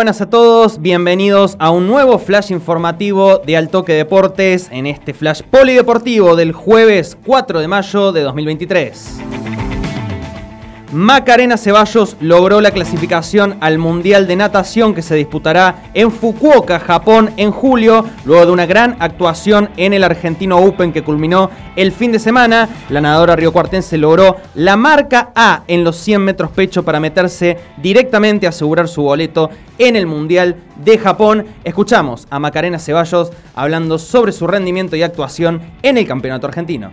[0.00, 5.42] Buenas a todos, bienvenidos a un nuevo flash informativo de Altoque Deportes en este flash
[5.42, 9.29] polideportivo del jueves 4 de mayo de 2023.
[10.92, 17.30] Macarena Ceballos logró la clasificación al Mundial de Natación que se disputará en Fukuoka, Japón,
[17.36, 22.10] en julio, luego de una gran actuación en el Argentino Open que culminó el fin
[22.10, 22.68] de semana.
[22.88, 28.46] La nadadora riocuartense logró la marca A en los 100 metros pecho para meterse directamente
[28.46, 29.48] a asegurar su boleto
[29.78, 31.46] en el Mundial de Japón.
[31.62, 36.90] Escuchamos a Macarena Ceballos hablando sobre su rendimiento y actuación en el Campeonato Argentino.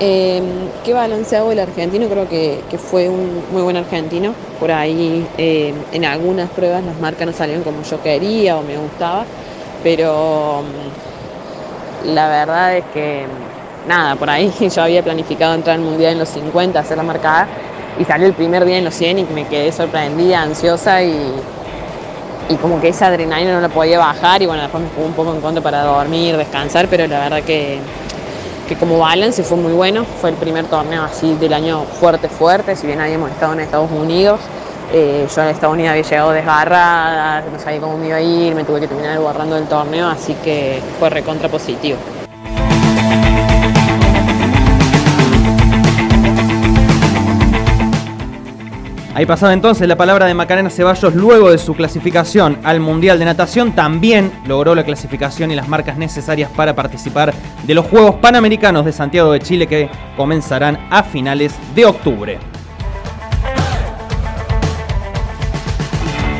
[0.00, 0.40] Eh,
[0.84, 2.06] ¿Qué balance hago el argentino?
[2.08, 4.32] Creo que, fue un muy buen argentino.
[4.60, 8.76] Por ahí eh, en algunas pruebas las marcas no salieron como yo quería o me
[8.76, 9.24] gustaba,
[9.82, 13.24] pero mm, la verdad es que
[13.88, 17.42] nada, por ahí yo había planificado entrar al mundial en los 50, hacer la marca
[17.42, 17.46] A,
[17.98, 21.32] y salió el primer día en los 100 y me quedé sorprendida, ansiosa y,
[22.48, 25.14] y como que esa adrenalina no la podía bajar y bueno, después me jugó un
[25.14, 27.80] poco en contra para dormir, descansar, pero la verdad que
[28.68, 32.76] que como balance fue muy bueno, fue el primer torneo así del año fuerte, fuerte,
[32.76, 34.40] si bien habíamos estado en Estados Unidos,
[34.92, 38.54] eh, yo en Estados Unidos había llegado desgarrada, no sabía cómo me iba a ir,
[38.54, 41.96] me tuve que terminar guardando el torneo, así que fue recontra positivo.
[49.14, 53.24] Ahí pasaba entonces la palabra de Macarena Ceballos luego de su clasificación al Mundial de
[53.24, 53.72] Natación.
[53.72, 57.34] También logró la clasificación y las marcas necesarias para participar
[57.66, 62.57] de los Juegos Panamericanos de Santiago de Chile que comenzarán a finales de octubre.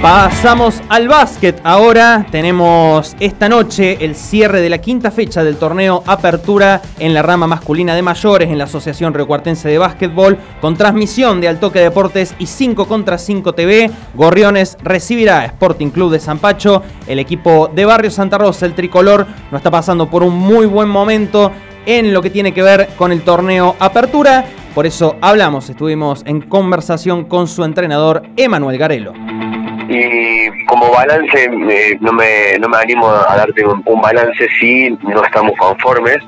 [0.03, 1.61] Pasamos al básquet.
[1.65, 7.23] Ahora tenemos esta noche el cierre de la quinta fecha del torneo Apertura en la
[7.23, 12.37] rama masculina de mayores en la Asociación Recuartense de Básquetbol con transmisión de Altoque Deportes
[12.39, 13.91] y 5 contra 5 TV.
[14.15, 16.85] Gorriones recibirá Sporting Club de San Pacho.
[17.09, 20.89] El equipo de Barrio Santa Rosa, el tricolor, no está pasando por un muy buen
[20.89, 21.51] momento
[21.87, 24.45] en lo que tiene que ver con el torneo Apertura.
[24.77, 29.48] Por eso hablamos, estuvimos en conversación con su entrenador Emanuel Garelo.
[29.89, 35.25] Y como balance, eh, no, me, no me animo a darte un, balance si no
[35.25, 36.19] estamos conformes.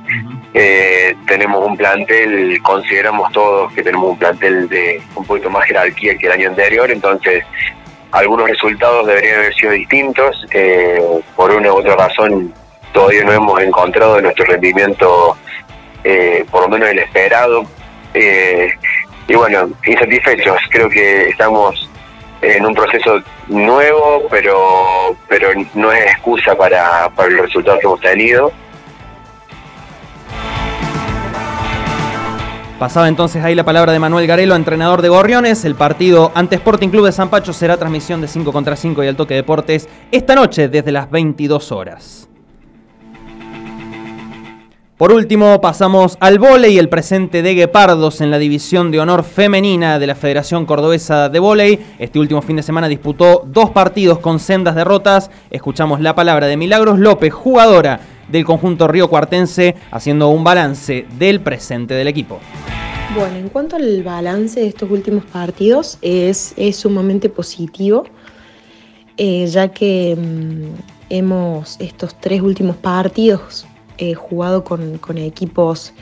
[0.55, 6.17] Eh, tenemos un plantel, consideramos todos que tenemos un plantel de un poquito más jerarquía
[6.17, 7.45] que el año anterior, entonces
[8.13, 10.47] algunos resultados deberían haber sido distintos.
[10.53, 10.99] Eh,
[11.37, 12.55] por una u otra razón,
[12.95, 15.37] todavía no hemos encontrado nuestro rendimiento,
[16.51, 17.67] por lo menos el esperado.
[19.29, 21.90] y bueno, insatisfechos, creo que estamos
[22.43, 28.01] en un proceso nuevo, pero, pero no es excusa para, para el resultado que hemos
[28.01, 28.53] tenido.
[32.81, 35.67] Pasaba entonces ahí la palabra de Manuel Garelo, entrenador de Gorriones.
[35.67, 39.07] El partido ante Sporting Club de San Pacho será transmisión de 5 contra 5 y
[39.07, 42.30] al toque deportes esta noche desde las 22 horas.
[45.01, 49.99] Por último, pasamos al vóley, el presente de Guepardos en la división de honor femenina
[49.99, 51.79] de la Federación Cordobesa de Vóley.
[51.99, 55.31] Este último fin de semana disputó dos partidos con sendas derrotas.
[55.51, 61.41] Escuchamos la palabra de Milagros López, jugadora del conjunto Río Cuartense, haciendo un balance del
[61.41, 62.39] presente del equipo.
[63.17, 68.05] Bueno, en cuanto al balance de estos últimos partidos, es, sumamente positivo,
[69.17, 70.75] eh, ya que mm,
[71.09, 73.65] hemos estos tres últimos partidos
[74.01, 75.93] He jugado con, equipos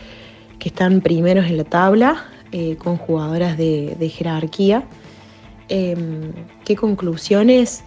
[0.60, 4.84] que están primeros en la tabla, eh, con jugadoras de, jerarquía.
[5.68, 6.32] Em,
[6.64, 7.82] ¿Qué conclusiones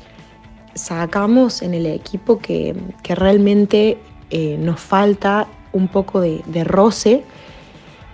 [0.76, 2.76] sacamos en el equipo que,
[3.08, 3.98] realmente
[4.32, 7.24] eh, nos falta un poco de, roce,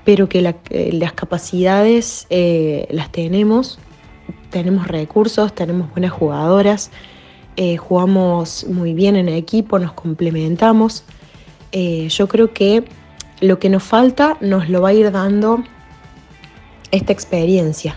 [0.05, 2.27] pero que eh, las capacidades
[2.91, 3.79] las tenemos,
[4.51, 6.91] tenemos recursos, tenemos buenas jugadoras,
[7.79, 11.03] jugamos muy bien en equipo, nos complementamos.
[11.71, 12.83] Eh, yo creo que
[13.41, 15.63] lo que nos falta nos lo va a ir dando
[16.91, 17.95] esta experiencia.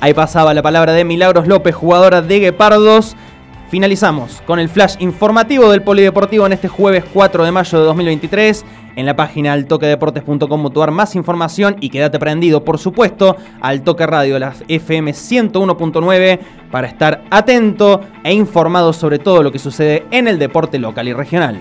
[0.00, 3.16] Ahí pasaba la palabra de Milagros López, jugadora de Guepardos.
[3.70, 8.64] Finalizamos con el flash informativo del Polideportivo en este jueves 4 de mayo de 2023.
[8.96, 14.38] En la página altoquedeportes.com mutuar más información y quédate prendido, por supuesto, al Toque Radio,
[14.38, 16.38] la FM 101.9,
[16.70, 21.12] para estar atento e informado sobre todo lo que sucede en el deporte local y
[21.12, 21.60] regional.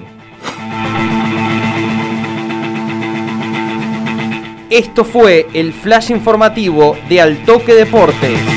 [4.69, 8.56] Esto fue el flash informativo de Altoque Deportes.